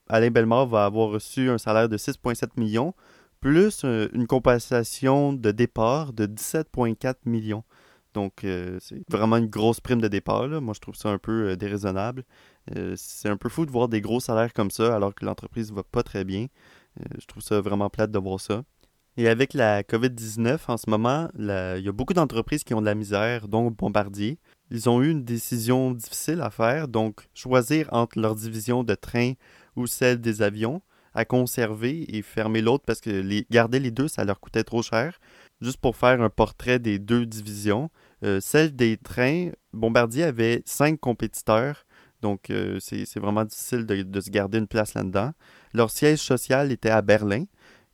Alain 0.07 0.29
Bellemare 0.29 0.67
va 0.67 0.85
avoir 0.85 1.09
reçu 1.09 1.49
un 1.49 1.57
salaire 1.57 1.89
de 1.89 1.97
6,7 1.97 2.49
millions, 2.57 2.93
plus 3.39 3.83
une 3.83 4.27
compensation 4.27 5.33
de 5.33 5.51
départ 5.51 6.13
de 6.13 6.27
17,4 6.27 7.15
millions. 7.25 7.63
Donc, 8.15 8.45
euh, 8.45 8.77
c'est 8.79 8.97
vraiment 9.09 9.35
une 9.35 9.47
grosse 9.47 9.81
prime 9.81 9.99
de 9.99 10.07
départ. 10.07 10.47
Moi, 10.47 10.73
je 10.73 10.79
trouve 10.79 10.95
ça 10.95 11.09
un 11.09 11.17
peu 11.17 11.49
euh, 11.49 11.55
déraisonnable. 11.57 12.23
Euh, 12.75 12.93
c'est 12.95 13.27
un 13.27 13.35
peu 13.35 13.49
fou 13.49 13.65
de 13.65 13.71
voir 13.71 13.89
des 13.89 13.99
gros 13.99 14.21
salaires 14.21 14.53
comme 14.53 14.71
ça 14.71 14.95
alors 14.95 15.13
que 15.13 15.25
l'entreprise 15.25 15.71
va 15.73 15.83
pas 15.83 16.01
très 16.01 16.23
bien. 16.23 16.47
je 17.19 17.25
trouve 17.27 17.43
ça 17.43 17.59
vraiment 17.59 17.89
plate 17.89 18.11
de 18.11 18.17
voir 18.17 18.39
ça. 18.39 18.63
Et 19.17 19.27
avec 19.27 19.53
la 19.53 19.83
COVID-19, 19.83 20.59
en 20.67 20.77
ce 20.77 20.89
moment, 20.89 21.29
il 21.37 21.83
y 21.83 21.89
a 21.89 21.91
beaucoup 21.91 22.13
d'entreprises 22.13 22.63
qui 22.63 22.73
ont 22.73 22.81
de 22.81 22.85
la 22.85 22.95
misère, 22.95 23.49
dont 23.49 23.69
Bombardier. 23.69 24.39
Ils 24.71 24.89
ont 24.89 25.01
eu 25.01 25.09
une 25.09 25.23
décision 25.23 25.91
difficile 25.91 26.41
à 26.41 26.49
faire, 26.49 26.87
donc 26.87 27.27
choisir 27.33 27.89
entre 27.91 28.19
leur 28.19 28.35
division 28.35 28.83
de 28.83 28.95
train 28.95 29.33
ou 29.75 29.87
celle 29.87 30.21
des 30.21 30.41
avions, 30.41 30.81
à 31.13 31.25
conserver 31.25 32.15
et 32.15 32.21
fermer 32.21 32.61
l'autre 32.61 32.83
parce 32.85 33.01
que 33.01 33.09
les, 33.09 33.45
garder 33.49 33.79
les 33.79 33.91
deux, 33.91 34.07
ça 34.07 34.23
leur 34.23 34.39
coûtait 34.39 34.63
trop 34.63 34.81
cher. 34.81 35.19
Juste 35.61 35.77
pour 35.77 35.95
faire 35.95 36.21
un 36.21 36.29
portrait 36.29 36.79
des 36.79 36.99
deux 36.99 37.25
divisions, 37.25 37.89
euh, 38.25 38.39
celle 38.41 38.75
des 38.75 38.97
trains, 38.97 39.51
Bombardier 39.71 40.23
avait 40.23 40.63
cinq 40.65 40.99
compétiteurs, 40.99 41.85
donc 42.21 42.49
euh, 42.49 42.79
c'est 42.79 43.19
vraiment 43.19 43.45
difficile 43.45 43.85
de, 43.85 44.19
se 44.19 44.31
garder 44.31 44.57
une 44.57 44.67
place 44.67 44.95
là-dedans. 44.95 45.31
Leur 45.73 45.91
siège 45.91 46.19
social 46.19 46.71
était 46.71 46.89
à 46.89 47.03
Berlin. 47.03 47.43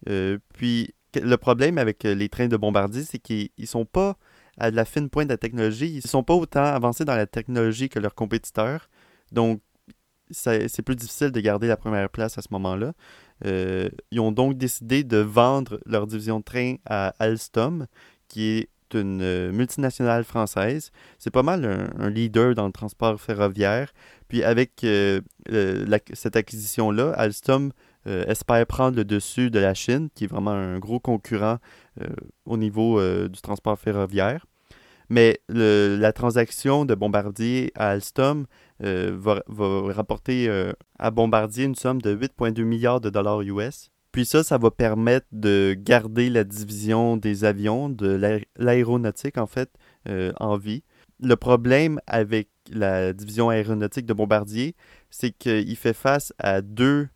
Euh, 0.09 0.37
puis 0.53 0.93
le 1.15 1.35
problème 1.35 1.77
avec 1.77 2.03
les 2.03 2.29
trains 2.29 2.47
de 2.47 2.55
Bombardier, 2.55 3.03
c'est 3.03 3.19
qu'ils 3.19 3.49
ne 3.57 3.65
sont 3.65 3.85
pas 3.85 4.15
à 4.57 4.71
la 4.71 4.85
fine 4.85 5.09
pointe 5.09 5.27
de 5.27 5.33
la 5.33 5.37
technologie. 5.37 5.89
Ils 5.89 5.97
ne 5.97 6.09
sont 6.09 6.23
pas 6.23 6.35
autant 6.35 6.63
avancés 6.63 7.03
dans 7.03 7.15
la 7.15 7.27
technologie 7.27 7.89
que 7.89 7.99
leurs 7.99 8.15
compétiteurs. 8.15 8.89
Donc, 9.33 9.61
c'est 10.29 10.81
plus 10.81 10.95
difficile 10.95 11.31
de 11.31 11.39
garder 11.41 11.67
la 11.67 11.75
première 11.75 12.09
place 12.09 12.37
à 12.37 12.41
ce 12.41 12.47
moment-là. 12.51 12.93
ils 13.43 14.19
ont 14.19 14.31
donc 14.31 14.57
décidé 14.57 15.03
de 15.03 15.17
vendre 15.17 15.81
leur 15.85 16.07
division 16.07 16.39
de 16.39 16.45
train 16.45 16.75
à 16.85 17.13
Alstom, 17.19 17.87
qui 18.29 18.43
est 18.43 18.69
une 18.95 19.21
euh, 19.21 19.51
multinationale 19.51 20.23
française. 20.23 20.91
C'est 21.17 21.31
pas 21.31 21.43
mal 21.43 21.91
un, 21.97 22.09
leader 22.09 22.55
dans 22.55 22.65
le 22.65 22.71
transport 22.71 23.19
ferroviaire. 23.19 23.91
Puis 24.27 24.43
avec 24.43 24.83
euh, 24.83 25.21
cette 26.13 26.35
acquisition-là, 26.35 27.11
Alstom 27.11 27.71
euh, 28.07 28.25
espère 28.25 28.65
prendre 28.65 28.97
le 28.97 29.05
dessus 29.05 29.51
de 29.51 29.59
la 29.59 29.73
Chine, 29.73 30.09
qui 30.15 30.25
est 30.25 30.27
vraiment 30.27 30.51
un 30.51 30.79
gros 30.79 30.99
concurrent 30.99 31.57
au 32.45 32.57
niveau 32.57 33.01
du 33.27 33.41
transport 33.41 33.77
ferroviaire. 33.77 34.45
Mais 35.09 35.41
la 35.49 36.13
transaction 36.13 36.85
de 36.85 36.95
Bombardier 36.95 37.71
à 37.75 37.89
Alstom 37.89 38.45
va, 38.79 39.43
rapporter 39.89 40.49
à 40.97 41.11
Bombardier 41.11 41.65
une 41.65 41.75
somme 41.75 42.01
de 42.01 42.15
8,2 42.15 42.63
milliards 42.63 43.01
de 43.01 43.09
dollars 43.09 43.41
US. 43.41 43.91
Puis 44.11 44.25
ça, 44.25 44.43
ça 44.43 44.57
va 44.57 44.71
permettre 44.71 45.27
de 45.31 45.75
garder 45.77 46.29
la 46.29 46.43
division 46.43 47.17
des 47.17 47.45
avions, 47.45 47.89
de 47.89 48.39
l'aéronautique 48.57 49.37
en 49.37 49.47
fait, 49.47 49.69
en 50.07 50.57
vie. 50.57 50.83
Le 51.23 51.35
problème 51.35 51.99
avec 52.07 52.49
la 52.69 53.13
division 53.13 53.49
aéronautique 53.49 54.05
de 54.05 54.13
Bombardier, 54.13 54.75
c'est 55.09 55.31
qu'il 55.31 55.75
fait 55.75 55.93
face 55.93 56.33
à 56.39 56.61
deux 56.61 57.07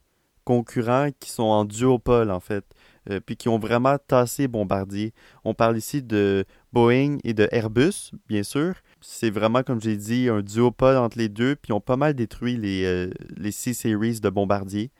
concurrents 0.44 1.10
qui 1.20 1.32
sont 1.32 1.44
en 1.44 1.66
duopole, 1.66 2.30
en 2.30 2.40
fait, 2.40 2.64
euh, 3.10 3.20
puis 3.20 3.36
qui 3.36 3.50
ont 3.50 3.58
vraiment 3.58 3.98
tassé 3.98 4.48
Bombardier. 4.48 5.14
On 5.44 5.54
parle 5.56 5.78
ici 5.78 6.04
de 6.04 6.46
Boeing 6.72 7.18
et 7.24 7.34
de 7.34 7.48
Airbus, 7.52 8.12
bien 8.30 8.44
sûr. 8.44 8.76
C'est 9.02 9.32
vraiment, 9.32 9.64
comme 9.64 9.82
j'ai 9.82 9.98
dit, 9.98 10.30
un 10.30 10.42
duopole 10.42 10.98
entre 10.98 11.18
les 11.18 11.30
deux, 11.30 11.56
puis 11.56 11.72
ils 11.72 11.74
ont 11.74 11.82
pas 11.82 11.98
mal 11.98 12.14
détruit 12.14 12.58
les, 12.58 12.86
euh, 12.86 13.10
les 13.36 13.52
C-Series 13.52 14.20
de 14.20 14.30
Bombardier. 14.30 14.92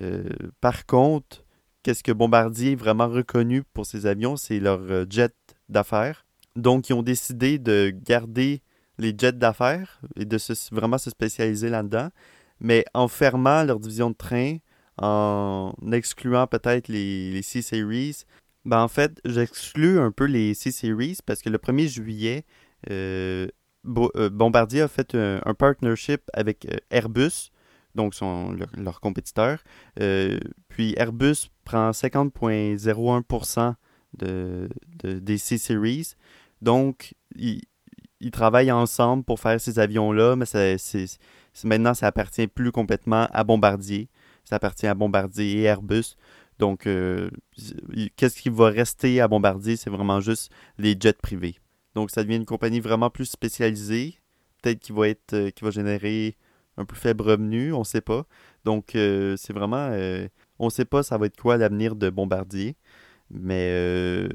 Euh, 0.00 0.24
par 0.60 0.86
contre, 0.86 1.44
qu'est-ce 1.82 2.02
que 2.02 2.12
Bombardier 2.12 2.72
est 2.72 2.76
vraiment 2.76 3.08
reconnu 3.08 3.62
pour 3.62 3.86
ses 3.86 4.06
avions, 4.06 4.36
c'est 4.36 4.60
leur 4.60 4.80
jet 5.10 5.34
d'affaires. 5.68 6.26
Donc, 6.56 6.88
ils 6.88 6.94
ont 6.94 7.02
décidé 7.02 7.58
de 7.58 7.92
garder 7.94 8.62
les 8.98 9.14
jets 9.16 9.32
d'affaires 9.32 10.00
et 10.16 10.24
de 10.24 10.38
vraiment 10.72 10.98
se 10.98 11.10
spécialiser 11.10 11.70
là-dedans. 11.70 12.10
Mais 12.60 12.84
en 12.92 13.08
fermant 13.08 13.64
leur 13.64 13.80
division 13.80 14.10
de 14.10 14.16
train, 14.16 14.58
en 14.98 15.72
excluant 15.92 16.46
peut-être 16.46 16.88
les, 16.88 17.40
C-Series, 17.42 18.24
ben 18.66 18.82
en 18.82 18.88
fait, 18.88 19.18
j'exclus 19.24 19.98
un 19.98 20.10
peu 20.10 20.24
les 20.24 20.52
C-Series 20.54 21.18
parce 21.24 21.40
que 21.40 21.48
le 21.48 21.56
1er 21.56 21.88
juillet, 21.88 22.44
euh, 22.90 23.46
euh, 23.86 24.28
Bombardier 24.28 24.82
a 24.82 24.88
fait 24.88 25.14
un, 25.14 25.54
partnership 25.54 26.20
avec 26.34 26.66
euh, 26.66 26.76
Airbus, 26.90 27.50
donc 27.94 28.14
son, 28.14 28.56
leur, 28.76 29.00
compétiteur. 29.00 29.62
puis 30.68 30.94
Airbus 30.96 31.50
prend 31.64 31.90
50,01% 31.90 33.74
de, 34.18 34.68
des 35.04 35.38
C-Series. 35.38 36.14
Donc, 36.62 37.14
ils, 37.36 37.62
travaillent 38.32 38.72
ensemble 38.72 39.24
pour 39.24 39.40
faire 39.40 39.60
ces 39.60 39.78
avions-là, 39.78 40.36
mais 40.36 40.46
maintenant, 41.64 41.94
ça 41.94 42.06
appartient 42.06 42.46
plus 42.46 42.72
complètement 42.72 43.26
à 43.32 43.44
Bombardier. 43.44 44.08
Ça 44.44 44.56
appartient 44.56 44.86
à 44.86 44.94
Bombardier 44.94 45.60
et 45.60 45.62
Airbus. 45.62 46.16
Donc, 46.58 46.86
euh, 46.86 47.30
qu'est-ce 48.16 48.40
qui 48.40 48.50
va 48.50 48.68
rester 48.68 49.20
à 49.20 49.28
Bombardier? 49.28 49.76
C'est 49.76 49.90
vraiment 49.90 50.20
juste 50.20 50.52
les 50.76 50.94
jets 50.98 51.14
privés. 51.14 51.56
Donc, 51.94 52.10
ça 52.10 52.22
devient 52.22 52.36
une 52.36 52.44
compagnie 52.44 52.80
vraiment 52.80 53.08
plus 53.10 53.24
spécialisée. 53.24 54.16
Peut-être 54.62 54.80
qui 54.80 54.92
va 54.92 55.08
être, 55.08 55.32
euh, 55.32 55.50
va 55.62 55.70
générer 55.70 56.36
un 56.80 56.84
plus 56.84 56.98
faible 56.98 57.22
revenu, 57.22 57.72
on 57.72 57.80
ne 57.80 57.84
sait 57.84 58.00
pas. 58.00 58.24
Donc, 58.64 58.94
euh, 58.94 59.36
c'est 59.36 59.52
vraiment, 59.52 59.90
on 60.58 60.66
ne 60.66 60.70
sait 60.70 60.84
pas 60.84 61.02
ça 61.02 61.18
va 61.18 61.26
être 61.26 61.40
quoi 61.40 61.56
l'avenir 61.56 61.96
de 61.96 62.10
Bombardier. 62.10 62.76
Mais 63.30 64.28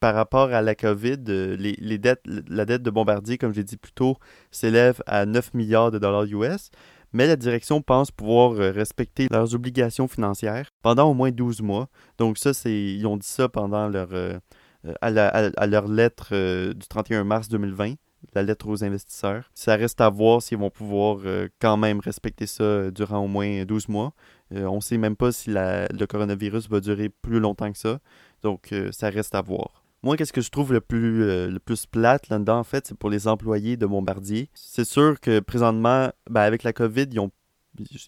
par 0.00 0.14
rapport 0.14 0.52
à 0.52 0.62
la 0.62 0.74
COVID, 0.74 1.24
les, 1.58 1.98
dettes, 1.98 2.22
la 2.26 2.64
dette 2.64 2.82
de 2.82 2.90
Bombardier, 2.90 3.38
comme 3.38 3.52
j'ai 3.52 3.64
dit 3.64 3.76
plus 3.76 3.92
tôt, 3.92 4.16
s'élève 4.50 5.02
à 5.06 5.26
9 5.26 5.54
milliards 5.54 5.90
de 5.90 5.98
dollars 5.98 6.24
US 6.24 6.70
mais 7.12 7.26
la 7.26 7.36
direction 7.36 7.82
pense 7.82 8.10
pouvoir 8.10 8.52
euh, 8.52 8.70
respecter 8.70 9.28
leurs 9.30 9.54
obligations 9.54 10.08
financières 10.08 10.70
pendant 10.82 11.10
au 11.10 11.14
moins 11.14 11.30
12 11.30 11.62
mois. 11.62 11.88
Donc 12.18 12.38
ça, 12.38 12.52
c'est 12.52 12.72
ils 12.72 13.06
ont 13.06 13.16
dit 13.16 13.26
ça 13.26 13.48
pendant 13.48 13.88
leur, 13.88 14.08
euh, 14.12 14.38
euh, 14.86 14.94
à, 15.00 15.66
leur 15.66 15.88
lettre 15.88 16.72
du 16.72 16.86
31 16.86 17.24
mars 17.24 17.48
2020 17.48 17.94
la 18.34 18.42
lettre 18.42 18.68
aux 18.68 18.84
investisseurs. 18.84 19.50
Ça 19.54 19.76
reste 19.76 20.00
à 20.00 20.08
voir 20.10 20.42
s'ils 20.42 20.58
vont 20.58 20.70
pouvoir 20.70 21.18
quand 21.60 21.76
même 21.76 22.00
respecter 22.00 22.46
ça 22.46 22.90
durant 22.90 23.18
au 23.18 23.28
moins 23.28 23.64
12 23.64 23.88
mois. 23.88 24.12
on 24.50 24.76
ne 24.76 24.80
sait 24.80 24.98
même 24.98 25.16
pas 25.16 25.32
si 25.32 25.50
le 25.50 26.04
coronavirus 26.06 26.68
va 26.68 26.80
durer 26.80 27.08
plus 27.08 27.40
longtemps 27.40 27.72
que 27.72 27.78
ça. 27.78 28.00
Donc, 28.42 28.74
ça 28.92 29.10
reste 29.10 29.34
à 29.34 29.40
voir. 29.40 29.84
Moi, 30.02 30.16
qu'est-ce 30.16 30.32
que 30.32 30.40
je 30.40 30.50
trouve 30.50 30.72
le 30.72 30.80
plus, 30.80 31.24
euh, 31.24 31.58
plate 31.90 32.28
là-dedans, 32.28 32.60
en 32.60 32.64
fait, 32.64 32.86
c'est 32.86 32.96
pour 32.96 33.10
les 33.10 33.26
employés 33.26 33.76
de 33.76 33.84
Bombardier. 33.84 34.48
C'est 34.54 34.84
sûr 34.84 35.18
que 35.18 35.40
présentement, 35.40 36.10
ben, 36.30 36.42
avec 36.42 36.62
la 36.62 36.72
COVID, 36.72 37.06
ils 37.10 37.18
ont, 37.18 37.32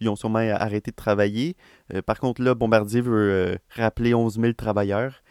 ils 0.01 0.09
ont 0.09 0.15
sûrement 0.15 0.39
arrêté 0.39 0.93
de 0.93 0.97
travailler. 0.97 1.57
Euh, 1.93 2.01
par 2.01 2.21
contre, 2.21 2.43
là, 2.43 2.55
Bombardier 2.55 3.01
veut 3.01 3.31
euh, 3.33 3.57
rappeler 3.71 4.15
11 4.15 4.39
000 4.41 4.53
travailleurs. 4.53 5.23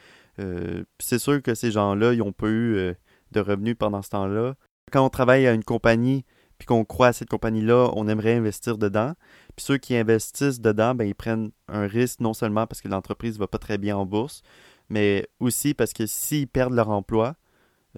c'est 1.00 1.20
sûr 1.20 1.42
que 1.42 1.54
ces 1.56 1.72
gens-là, 1.72 2.14
ils 2.14 2.20
n'ont 2.20 2.32
pas 2.32 2.48
eu 2.48 2.96
de 3.32 3.40
revenus 3.40 3.76
pendant 3.78 4.02
ce 4.02 4.10
temps-là. 4.10 4.56
Quand 4.90 5.06
on 5.06 5.10
travaille 5.10 5.48
à 5.48 5.54
une 5.54 5.64
compagnie, 5.64 6.26
puis 6.60 6.66
qu'on 6.66 6.84
croit 6.84 7.08
à 7.08 7.14
cette 7.14 7.30
compagnie-là, 7.30 7.90
on 7.96 8.08
aimerait 8.08 8.36
investir 8.36 8.78
dedans. 8.78 9.14
Puis 9.56 9.66
ceux 9.66 9.78
qui 9.78 9.96
investissent 9.96 10.60
dedans, 10.60 10.94
ben, 10.94 11.06
ils 11.06 11.16
prennent 11.16 11.52
un 11.70 11.88
risque 11.88 12.20
non 12.20 12.34
seulement 12.34 12.68
parce 12.68 12.82
que 12.82 12.90
l'entreprise 12.90 13.36
ne 13.36 13.40
va 13.40 13.48
pas 13.48 13.58
très 13.58 13.78
bien 13.78 13.98
en 13.98 14.06
bourse, 14.06 14.44
mais 14.90 15.28
aussi 15.40 15.74
parce 15.74 15.94
que 15.94 16.06
s'ils 16.06 16.48
perdent 16.48 16.74
leur 16.74 16.90
emploi, 16.90 17.36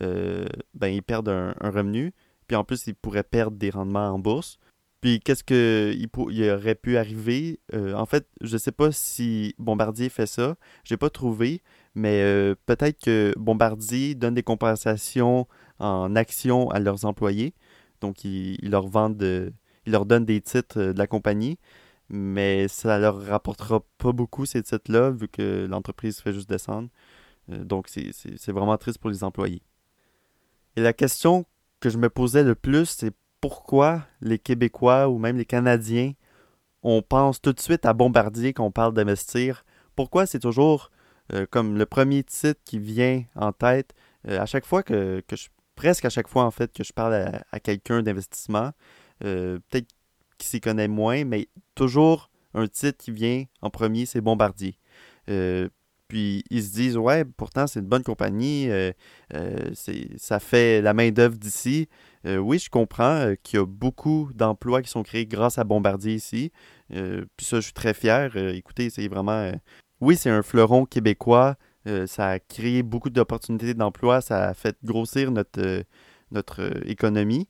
euh, 0.02 0.46
ben, 0.76 0.88
ils 0.88 1.02
perdent 1.02 1.30
un, 1.30 1.54
revenu, 1.60 2.14
puis 2.48 2.56
en 2.56 2.64
plus, 2.64 2.86
ils 2.88 2.96
pourraient 2.96 3.24
perdre 3.24 3.58
des 3.58 3.72
rendements 3.72 4.10
en 4.10 4.20
bourse. 4.20 4.60
Puis 5.02 5.20
qu'est-ce 5.20 5.44
qu'il 5.44 6.10
il 6.32 6.50
aurait 6.52 6.76
pu 6.76 6.98
arriver? 6.98 7.60
Euh, 7.74 7.94
en 7.96 8.06
fait, 8.06 8.28
je 8.42 8.54
ne 8.54 8.58
sais 8.60 8.72
pas 8.72 8.92
si 8.92 9.56
Bombardier 9.58 10.10
fait 10.10 10.28
ça, 10.28 10.56
j'ai 10.84 10.98
pas 10.98 11.10
trouvé, 11.10 11.64
mais 11.96 12.22
euh, 12.22 12.56
peut-être 12.68 13.02
que 13.04 13.34
Bombardier 13.38 14.16
donne 14.16 14.36
des 14.36 14.44
compensations 14.44 15.48
en 15.80 16.16
actions 16.16 16.70
à 16.70 16.80
leurs 16.80 17.06
employés. 17.06 17.56
Donc, 18.00 18.24
ils, 18.24 18.58
leur 18.70 18.88
vendent, 18.88 19.52
ils 19.86 19.92
leur 19.92 20.06
donnent 20.06 20.26
des 20.26 20.42
titres 20.42 20.80
de 20.80 20.98
la 20.98 21.08
compagnie 21.08 21.58
mais 22.12 22.68
ça 22.68 23.00
leur 23.00 23.26
rapportera 23.26 23.82
pas 23.98 24.12
beaucoup 24.12 24.46
ces 24.46 24.62
titres-là, 24.62 25.12
vu 25.12 25.30
que 25.30 25.66
l'entreprise 25.70 26.20
fait 26.20 26.34
juste 26.34 26.50
descendre. 26.50 26.90
Euh, 27.50 27.64
donc, 27.64 27.88
c'est 27.88 28.52
vraiment 28.52 28.78
triste 28.78 29.00
pour 29.00 29.10
les 29.10 29.24
employés. 29.24 29.62
Et 30.76 30.82
la 30.82 30.92
question 30.94 31.46
que 31.80 31.90
je 31.90 31.98
me 31.98 32.10
posais 32.10 32.44
le 32.44 32.54
plus, 32.54 32.86
c'est 32.86 33.14
pourquoi 33.42 34.04
les 34.22 34.40
Québécois 34.40 35.10
ou 35.10 35.18
même 35.18 35.38
les 35.38 35.46
Canadiens, 35.46 36.14
on 36.84 37.02
pense 37.02 37.42
tout 37.42 37.54
de 37.54 37.60
suite 37.60 37.86
à 37.86 37.94
Bombardier 37.94 38.54
quand 38.54 38.66
on 38.66 38.72
parle 38.72 38.94
d'investir. 38.94 39.66
Pourquoi 39.96 40.26
c'est 40.26 40.40
toujours 40.40 40.92
euh, 41.34 41.46
comme 41.50 41.78
le 41.78 41.86
premier 41.86 42.24
titre 42.24 42.62
qui 42.64 42.80
vient 42.80 43.24
en 43.36 43.52
tête 43.52 43.94
euh, 44.28 44.40
à 44.40 44.46
chaque 44.46 44.66
fois 44.66 44.84
que, 44.84 45.24
je, 45.32 45.48
presque 45.76 46.06
à 46.06 46.10
chaque 46.10 46.28
fois 46.28 46.44
en 46.44 46.52
fait 46.52 46.72
que 46.72 46.84
je 46.84 46.94
parle 46.94 47.16
à, 47.16 47.44
à 47.52 47.60
quelqu'un 47.60 48.02
d'investissement, 48.04 48.72
peut-être 49.20 49.88
qui 50.38 50.48
s'y 50.48 50.60
connaît 50.62 50.88
moins, 50.88 51.26
mais 51.26 51.48
toujours 51.76 52.32
un 52.56 52.68
titre 52.68 52.98
qui 52.98 53.12
vient 53.12 53.44
en 53.62 53.70
premier, 53.70 54.06
c'est 54.06 54.22
Bombardier. 54.22 54.78
Euh, 56.12 56.44
puis 56.44 56.44
ils 56.50 56.64
se 56.64 56.74
disent, 56.74 56.98
ouais, 56.98 57.26
pourtant 57.26 57.68
c'est 57.68 57.80
une 57.80 57.86
bonne 57.88 58.04
compagnie, 58.04 58.70
euh, 58.70 58.92
euh, 59.34 59.72
ça 60.18 60.40
fait 60.40 60.82
la 60.82 60.94
main-d'œuvre 60.94 61.38
d'ici. 61.38 61.88
oui, 62.26 62.60
je 62.60 62.70
comprends 62.70 63.34
qu'il 63.44 63.60
y 63.60 63.62
a 63.62 63.66
beaucoup 63.66 64.30
d'emplois 64.36 64.82
qui 64.82 64.90
sont 64.90 65.04
créés 65.04 65.26
grâce 65.26 65.58
à 65.58 65.64
Bombardier 65.64 66.14
ici. 66.14 66.52
puis 66.90 67.46
ça, 67.46 67.58
je 67.58 67.62
suis 67.62 67.74
très 67.74 67.94
fier. 67.94 68.36
écoutez, 68.36 68.90
c'est 68.90 69.08
vraiment. 69.08 69.52
oui, 70.02 70.16
c'est 70.18 70.30
un 70.30 70.44
fleuron 70.44 70.86
québécois. 70.86 71.56
ça 72.06 72.30
a 72.30 72.40
créé 72.40 72.84
beaucoup 72.84 73.10
d'opportunités 73.10 73.74
d'emploi. 73.74 74.22
Ça 74.22 74.50
a 74.50 74.54
fait 74.54 74.78
grossir 74.84 75.32
notre, 75.32 75.84
notre 76.32 76.88
économie. 76.88 77.48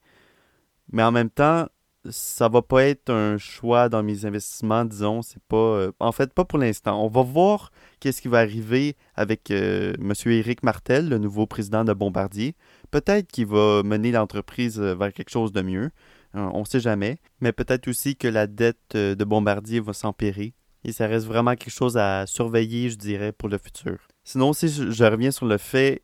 Mais 0.91 1.03
en 1.03 1.11
même 1.11 1.29
temps, 1.29 1.67
ça 2.09 2.49
va 2.49 2.61
pas 2.61 2.83
être 2.85 3.11
un 3.11 3.37
choix 3.37 3.89
dans 3.89 4.01
mes 4.03 4.25
investissements, 4.25 4.85
disons. 4.85 5.21
C'est 5.21 5.41
pas. 5.43 5.57
Euh, 5.57 5.91
en 5.99 6.11
fait, 6.11 6.33
pas 6.33 6.45
pour 6.45 6.59
l'instant. 6.59 7.03
On 7.03 7.07
va 7.07 7.21
voir 7.21 7.71
qu'est-ce 7.99 8.21
qui 8.21 8.27
va 8.27 8.39
arriver 8.39 8.95
avec 9.15 9.51
euh, 9.51 9.93
M. 9.99 10.13
Éric 10.25 10.63
Martel, 10.63 11.09
le 11.09 11.17
nouveau 11.17 11.45
président 11.45 11.83
de 11.83 11.93
Bombardier. 11.93 12.55
Peut-être 12.89 13.31
qu'il 13.31 13.45
va 13.45 13.83
mener 13.83 14.11
l'entreprise 14.11 14.79
euh, 14.79 14.95
vers 14.95 15.13
quelque 15.13 15.29
chose 15.29 15.51
de 15.51 15.61
mieux. 15.61 15.91
on 16.33 16.61
ne 16.61 16.65
sait 16.65 16.79
jamais. 16.79 17.17
Mais 17.39 17.51
peut-être 17.51 17.87
aussi 17.87 18.15
que 18.15 18.27
la 18.27 18.47
dette 18.47 18.95
de 18.95 19.23
Bombardier 19.23 19.79
va 19.79 19.93
s'empirer. 19.93 20.53
Et 20.83 20.91
ça 20.91 21.05
reste 21.05 21.27
vraiment 21.27 21.55
quelque 21.55 21.73
chose 21.73 21.97
à 21.97 22.25
surveiller, 22.25 22.89
je 22.89 22.95
dirais, 22.95 23.31
pour 23.31 23.49
le 23.49 23.59
futur. 23.59 23.99
Sinon, 24.23 24.53
si 24.53 24.67
je, 24.67 25.03
reviens 25.03 25.29
sur 25.29 25.45
le 25.45 25.57
fait 25.59 26.03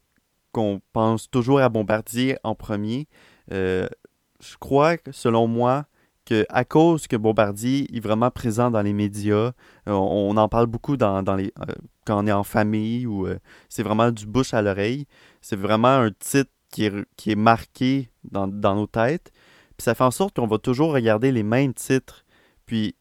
qu'on 0.52 0.82
pense 0.94 1.30
toujours 1.32 1.60
à 1.60 1.70
Bombardier 1.70 2.38
en 2.44 2.54
premier, 2.54 3.08
je 4.40 4.56
crois, 4.58 4.98
selon 5.12 5.48
moi, 5.48 5.86
que 6.28 6.46
à 6.50 6.66
cause 6.66 7.08
que 7.08 7.16
Bombardier 7.16 7.88
est 7.96 8.02
vraiment 8.02 8.30
présent 8.30 8.70
dans 8.70 8.82
les 8.82 8.94
médias, 8.94 9.54
euh, 9.88 9.92
on, 9.92 10.36
en 10.36 10.50
parle 10.50 10.68
beaucoup 10.68 10.98
dans, 10.98 11.24
les, 11.36 11.54
euh, 11.60 11.74
quand 12.06 12.22
on 12.22 12.28
est 12.28 12.34
en 12.34 12.44
famille 12.44 13.08
ou 13.08 13.26
euh, 13.26 13.40
c'est 13.70 13.84
vraiment 13.84 14.12
du 14.12 14.26
bouche 14.26 14.54
à 14.54 14.62
l'oreille. 14.62 15.06
C'est 15.42 15.56
vraiment 15.56 15.88
un 15.88 16.12
titre 16.12 16.52
qui 16.70 16.84
est, 16.86 16.94
qui 17.16 17.32
est 17.32 17.36
marqué 17.36 18.12
dans, 18.30 18.48
nos 18.48 18.88
têtes. 18.88 19.32
Puis 19.78 19.86
ça 19.86 19.96
fait 19.96 20.04
en 20.04 20.12
sorte 20.12 20.36
qu'on 20.36 20.48
va 20.48 20.58
toujours 20.58 20.92
regarder 20.92 21.32
les 21.32 21.44
mêmes 21.44 21.74
titres. 21.74 22.26
Puis 22.66 22.96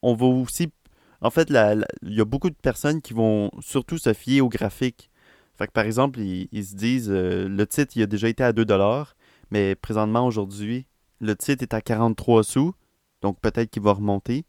on 0.00 0.14
va 0.14 0.26
aussi. 0.26 0.72
En 1.20 1.30
fait, 1.30 1.50
il 1.50 2.14
y 2.14 2.20
a 2.20 2.24
beaucoup 2.24 2.50
de 2.50 2.56
personnes 2.56 3.02
qui 3.02 3.12
vont 3.12 3.50
surtout 3.60 3.98
se 3.98 4.14
fier 4.14 4.40
au 4.40 4.48
graphique. 4.48 5.10
Fait 5.58 5.66
que 5.66 5.72
par 5.72 5.84
exemple, 5.84 6.20
ils, 6.20 6.64
se 6.64 6.74
disent 6.74 7.10
le 7.10 7.66
titre 7.66 7.92
il 7.96 8.02
a 8.02 8.06
déjà 8.06 8.28
été 8.28 8.44
à 8.44 8.52
2 8.52 8.64
mais 9.50 9.74
présentement 9.74 10.26
aujourd'hui, 10.26 10.86
le 11.20 11.36
titre 11.36 11.62
est 11.62 11.74
à 11.74 11.80
43 11.80 12.44
sous, 12.44 12.74
donc 13.22 13.40
peut-être 13.40 13.70
qu'il 13.70 13.82
va 13.82 13.92
remonter. 13.92 14.44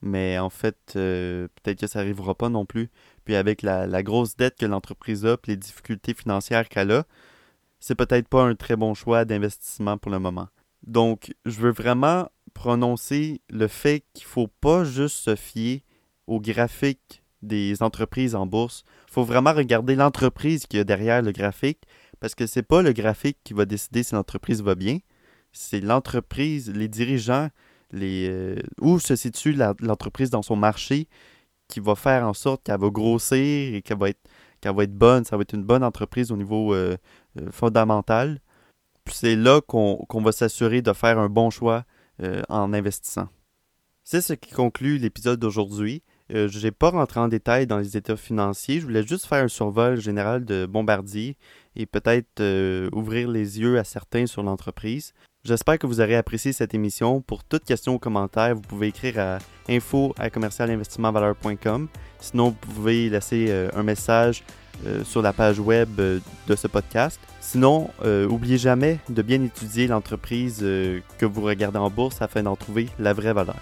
Mais 0.00 0.38
en 0.38 0.50
fait, 0.50 0.92
euh, 0.96 1.48
peut-être 1.56 1.80
que 1.80 1.86
ça 1.86 1.98
n'arrivera 1.98 2.34
pas 2.34 2.48
non 2.48 2.66
plus. 2.66 2.88
Puis 3.24 3.34
avec 3.34 3.62
la, 3.62 4.02
grosse 4.02 4.36
dette 4.36 4.56
que 4.56 4.66
l'entreprise 4.66 5.26
a, 5.26 5.36
puis 5.36 5.52
les 5.52 5.56
difficultés 5.56 6.14
financières 6.14 6.68
qu'elle 6.68 6.92
a, 6.92 7.04
c'est 7.80 7.94
peut-être 7.94 8.28
pas 8.28 8.42
un 8.42 8.54
très 8.54 8.76
bon 8.76 8.94
choix 8.94 9.24
d'investissement 9.24 9.98
pour 9.98 10.10
le 10.10 10.18
moment. 10.18 10.48
Donc, 10.86 11.34
je 11.44 11.60
veux 11.60 11.72
vraiment 11.72 12.28
prononcer 12.54 13.40
le 13.50 13.66
fait 13.66 14.04
qu'il 14.14 14.26
ne 14.26 14.30
faut 14.30 14.46
pas 14.46 14.84
juste 14.84 15.16
se 15.16 15.36
fier 15.36 15.84
aux 16.26 16.40
graphiques 16.40 17.22
des 17.42 17.82
entreprises 17.82 18.34
en 18.34 18.46
bourse. 18.46 18.84
Il 19.08 19.12
faut 19.12 19.24
vraiment 19.24 19.52
regarder 19.52 19.94
l'entreprise 19.94 20.66
qui 20.66 20.78
a 20.78 20.84
derrière 20.84 21.22
le 21.22 21.32
graphique, 21.32 21.82
parce 22.20 22.34
que 22.34 22.46
c'est 22.46 22.62
pas 22.62 22.82
le 22.82 22.92
graphique 22.92 23.38
qui 23.44 23.54
va 23.54 23.64
décider 23.64 24.02
si 24.02 24.14
l'entreprise 24.14 24.62
va 24.62 24.74
bien, 24.74 24.98
c'est 25.52 25.80
l'entreprise, 25.80 26.70
les 26.70 26.88
dirigeants, 26.88 27.48
euh, 27.94 28.56
où 28.80 28.98
se 28.98 29.16
situe 29.16 29.54
l'entreprise 29.80 30.28
dans 30.30 30.42
son 30.42 30.56
marché 30.56 31.08
qui 31.68 31.80
va 31.80 31.94
faire 31.94 32.26
en 32.26 32.34
sorte 32.34 32.62
qu'elle 32.62 32.78
va 32.78 32.90
grossir 32.90 33.74
et 33.74 33.82
qu'elle 33.82 33.98
va 33.98 34.10
être 34.10 34.20
qu'elle 34.60 34.74
va 34.74 34.82
être 34.82 34.94
bonne, 34.94 35.24
ça 35.24 35.36
va 35.36 35.42
être 35.42 35.54
une 35.54 35.62
bonne 35.62 35.84
entreprise 35.84 36.32
au 36.32 36.36
niveau 36.36 36.74
euh, 36.74 36.96
euh, 37.38 37.50
fondamental. 37.52 38.40
C'est 39.06 39.36
là 39.36 39.60
qu'on 39.60 40.06
va 40.12 40.32
s'assurer 40.32 40.82
de 40.82 40.92
faire 40.92 41.18
un 41.18 41.28
bon 41.28 41.48
choix 41.50 41.84
en 42.48 42.72
investissant. 42.74 43.28
C'est 44.04 44.20
ce 44.20 44.32
qui 44.34 44.50
conclut 44.50 44.98
l'épisode 44.98 45.38
d'aujourd'hui. 45.38 46.02
Je 46.30 46.62
n'ai 46.62 46.70
pas 46.70 46.90
rentré 46.90 47.20
en 47.20 47.28
détail 47.28 47.66
dans 47.66 47.78
les 47.78 47.96
états 47.96 48.16
financiers. 48.16 48.80
Je 48.80 48.86
voulais 48.86 49.06
juste 49.06 49.26
faire 49.26 49.42
un 49.42 49.48
survol 49.48 50.00
général 50.00 50.44
de 50.44 50.66
Bombardier 50.66 51.36
et 51.76 51.86
peut-être 51.86 52.42
ouvrir 52.92 53.28
les 53.28 53.60
yeux 53.60 53.78
à 53.78 53.84
certains 53.84 54.26
sur 54.26 54.42
l'entreprise. 54.42 55.14
J'espère 55.44 55.78
que 55.78 55.86
vous 55.86 56.00
aurez 56.00 56.16
apprécié 56.16 56.52
cette 56.52 56.74
émission. 56.74 57.22
Pour 57.22 57.44
toute 57.44 57.64
question 57.64 57.94
ou 57.94 57.98
commentaire, 57.98 58.54
vous 58.54 58.60
pouvez 58.60 58.88
écrire 58.88 59.18
à 59.18 59.38
info 59.68 60.14
à 60.18 60.28
Sinon, 62.20 62.48
vous 62.48 62.74
pouvez 62.74 63.08
laisser 63.08 63.46
euh, 63.48 63.70
un 63.74 63.82
message 63.82 64.42
euh, 64.86 65.04
sur 65.04 65.22
la 65.22 65.32
page 65.32 65.58
web 65.60 65.88
euh, 66.00 66.18
de 66.48 66.56
ce 66.56 66.66
podcast. 66.66 67.20
Sinon, 67.40 67.88
n'oubliez 68.04 68.58
jamais 68.58 68.98
de 69.08 69.22
bien 69.22 69.42
étudier 69.42 69.86
l'entreprise 69.86 70.58
que 70.58 71.24
vous 71.24 71.40
regardez 71.40 71.78
en 71.78 71.88
bourse 71.88 72.20
afin 72.20 72.42
d'en 72.42 72.56
trouver 72.56 72.88
la 72.98 73.14
vraie 73.14 73.32
valeur. 73.32 73.56